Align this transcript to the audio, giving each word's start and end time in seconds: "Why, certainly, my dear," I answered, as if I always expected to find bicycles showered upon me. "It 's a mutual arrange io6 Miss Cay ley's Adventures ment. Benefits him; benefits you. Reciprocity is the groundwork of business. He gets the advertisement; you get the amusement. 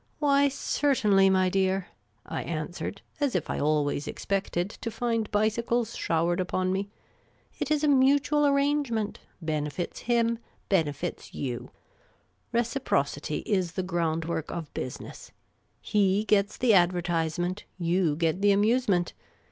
"Why, 0.19 0.47
certainly, 0.49 1.29
my 1.29 1.47
dear," 1.47 1.89
I 2.25 2.41
answered, 2.41 3.03
as 3.19 3.35
if 3.35 3.51
I 3.51 3.59
always 3.59 4.07
expected 4.07 4.71
to 4.71 4.89
find 4.89 5.29
bicycles 5.29 5.95
showered 5.95 6.39
upon 6.39 6.73
me. 6.73 6.89
"It 7.59 7.69
's 7.71 7.83
a 7.83 7.87
mutual 7.87 8.47
arrange 8.47 8.89
io6 8.89 8.93
Miss 8.93 8.97
Cay 8.97 9.05
ley's 9.05 9.07
Adventures 9.07 9.27
ment. 9.27 9.47
Benefits 9.47 9.99
him; 9.99 10.39
benefits 10.69 11.33
you. 11.35 11.69
Reciprocity 12.51 13.37
is 13.45 13.73
the 13.73 13.83
groundwork 13.83 14.49
of 14.49 14.73
business. 14.73 15.31
He 15.81 16.23
gets 16.25 16.57
the 16.57 16.73
advertisement; 16.73 17.65
you 17.77 18.15
get 18.15 18.41
the 18.41 18.51
amusement. 18.51 19.13